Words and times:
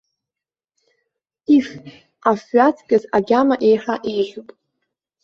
Иф, 1.55 1.67
афҩы 2.29 2.61
аҵкьыс 2.67 3.03
агьама 3.17 3.55
еиҳа 3.67 3.95
иеиӷьуп! 4.09 4.49